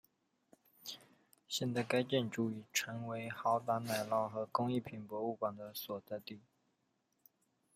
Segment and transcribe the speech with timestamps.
[1.47, 6.41] 现在该建筑已成为豪达奶酪和工艺品博物馆的所在地。